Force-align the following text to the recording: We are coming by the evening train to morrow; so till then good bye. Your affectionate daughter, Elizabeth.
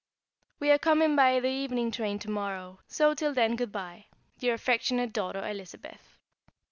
We 0.59 0.71
are 0.71 0.79
coming 0.79 1.15
by 1.15 1.39
the 1.39 1.49
evening 1.49 1.91
train 1.91 2.17
to 2.17 2.29
morrow; 2.31 2.79
so 2.87 3.13
till 3.13 3.35
then 3.35 3.55
good 3.55 3.71
bye. 3.71 4.07
Your 4.39 4.55
affectionate 4.55 5.13
daughter, 5.13 5.47
Elizabeth. 5.47 6.17